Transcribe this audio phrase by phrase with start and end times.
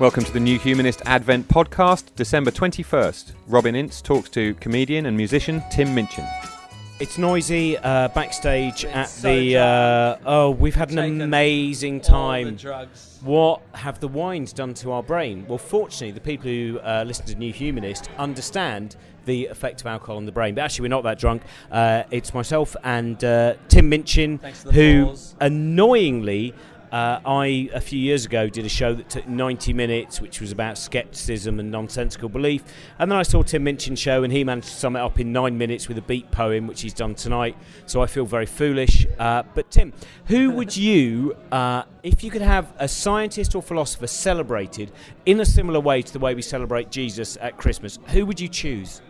[0.00, 3.32] Welcome to the New Humanist Advent podcast, December 21st.
[3.46, 6.26] Robin Ince talks to comedian and musician Tim Minchin.
[7.00, 9.58] It's noisy uh, backstage at so the.
[9.58, 12.56] Uh, oh, we've had an Taken amazing All the time.
[12.56, 13.18] drugs.
[13.22, 15.44] What have the wines done to our brain?
[15.46, 20.16] Well, fortunately, the people who uh, listen to New Humanist understand the effect of alcohol
[20.16, 20.54] on the brain.
[20.54, 21.42] But actually, we're not that drunk.
[21.70, 25.34] Uh, it's myself and uh, Tim Minchin, Thanks to the who balls.
[25.40, 26.54] annoyingly.
[26.92, 30.50] Uh, I a few years ago did a show that took 90 minutes, which was
[30.50, 32.64] about skepticism and nonsensical belief,
[32.98, 35.32] and then I saw Tim Minchin's show, and he managed to sum it up in
[35.32, 37.56] nine minutes with a beat poem, which he's done tonight.
[37.86, 39.06] So I feel very foolish.
[39.18, 39.92] Uh, but Tim,
[40.26, 44.90] who would you, uh, if you could have a scientist or philosopher celebrated
[45.26, 48.48] in a similar way to the way we celebrate Jesus at Christmas, who would you
[48.48, 49.00] choose?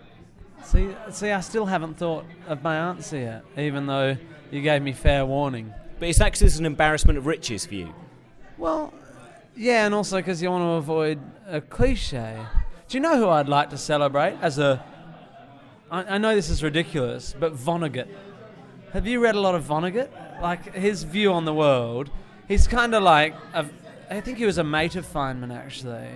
[0.65, 4.17] See, see, I still haven't thought of my answer yet, even though
[4.51, 5.73] you gave me fair warning.
[6.01, 7.95] But it's actually an embarrassment of riches for you.
[8.57, 8.93] Well,
[9.55, 12.39] yeah, and also because you want to avoid a cliche.
[12.89, 14.83] Do you know who I'd like to celebrate as a?
[15.91, 18.09] I, I know this is ridiculous, but Vonnegut.
[18.95, 20.11] Have you read a lot of Vonnegut?
[20.41, 22.11] Like his view on the world.
[22.49, 23.67] He's kind of like a,
[24.11, 26.09] I think he was a mate of Feynman actually.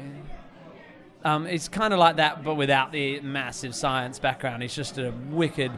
[1.24, 4.62] Um, he's kind of like that, but without the massive science background.
[4.62, 5.72] He's just a wicked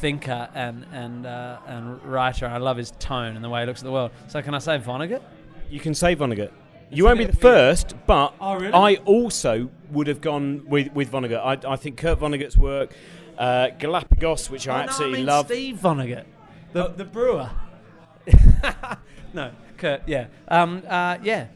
[0.00, 2.46] thinker and and uh, and writer.
[2.46, 4.10] I love his tone and the way he looks at the world.
[4.28, 5.22] So can I say Vonnegut?
[5.70, 6.50] You can say Vonnegut.
[6.90, 8.72] You won't be the first, but Oh, really?
[8.74, 11.40] I also would have gone with, with Vonnegut.
[11.42, 12.94] I, I think Kurt Vonnegut's work,
[13.38, 15.46] uh, Galapagos, which I Oh, no, absolutely mean love.
[15.46, 16.24] Steve Vonnegut,
[16.74, 17.50] the the brewer.
[19.32, 20.02] no, Kurt.
[20.06, 21.46] Yeah, um, uh, yeah.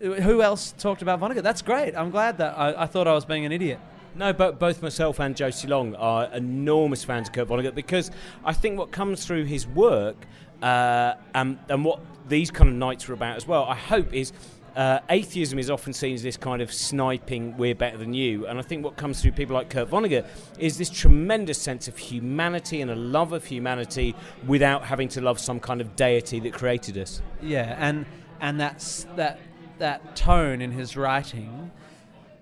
[0.00, 1.42] Who else talked about Vonnegut?
[1.42, 1.96] That's great.
[1.96, 3.80] I'm glad that I, I thought I was being an idiot.
[4.16, 8.10] No, but both myself and Josie Long are enormous fans of Kurt Vonnegut because
[8.46, 10.16] I think what comes through his work
[10.62, 14.32] uh, and, and what these kind of nights are about as well, I hope, is
[14.74, 18.46] uh, atheism is often seen as this kind of sniping, we're better than you.
[18.46, 20.26] And I think what comes through people like Kurt Vonnegut
[20.58, 24.14] is this tremendous sense of humanity and a love of humanity
[24.46, 27.20] without having to love some kind of deity that created us.
[27.42, 28.06] Yeah, and
[28.40, 29.40] and that's that
[29.78, 31.70] that tone in his writing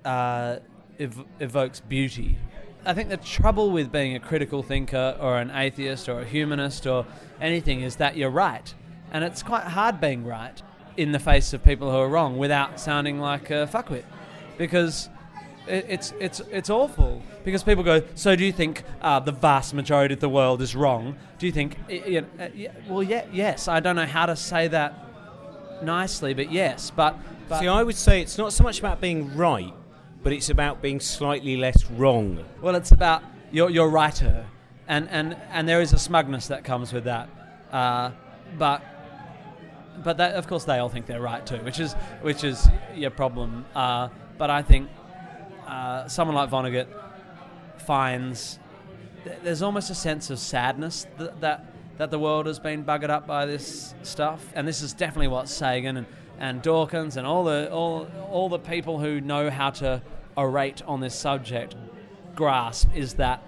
[0.05, 0.59] uh,
[0.99, 2.39] ev- evokes beauty.
[2.87, 6.87] I think the trouble with being a critical thinker or an atheist or a humanist
[6.87, 7.07] or
[7.41, 8.73] anything is that you're right,
[9.13, 10.61] and it's quite hard being right
[10.97, 14.05] in the face of people who are wrong without sounding like a fuckwit,
[14.59, 15.09] because.
[15.67, 18.03] It's it's it's awful because people go.
[18.17, 21.17] So do you think uh, the vast majority of the world is wrong?
[21.39, 21.79] Do you think?
[21.89, 23.67] y- y- uh, yeah, well, yeah, yes.
[23.67, 24.93] I don't know how to say that
[25.83, 26.91] nicely, but yes.
[26.95, 27.17] But,
[27.49, 29.73] but See, I would say it's not so much about being right,
[30.25, 32.45] but it's about being slightly less wrong.
[32.61, 34.47] well, it's about your your writer,
[34.89, 37.29] and and and there is a smugness that comes with that.
[37.71, 38.11] Uh,
[38.59, 38.83] but
[40.03, 41.93] but that, of course they all think they're right too, which is
[42.23, 43.65] which is your problem.
[43.75, 44.09] Uh,
[44.39, 44.89] but I think
[45.67, 46.89] uh, someone like Vonnegut
[47.79, 48.59] finds
[49.25, 51.67] th- there's almost a sense of sadness that, that
[51.99, 55.49] that the world has been buggered up by this stuff, and this is definitely what
[55.49, 56.07] Sagan and,
[56.39, 60.03] and Dawkins and all the all all the people who know how to
[60.37, 61.77] orate on this subject
[62.35, 63.43] grasp is that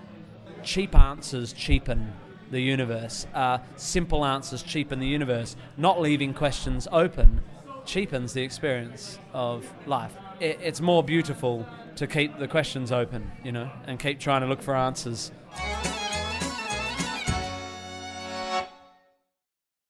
[0.63, 2.13] cheap answers cheapen
[2.51, 3.27] the universe.
[3.35, 5.57] Uh, simple answers cheapen the universe.
[5.77, 7.43] Not leaving questions open
[7.85, 10.13] cheapens the experience of life.
[10.41, 11.67] It, it's more beautiful
[11.97, 15.33] to keep the questions open, you know, and keep trying to look for answers.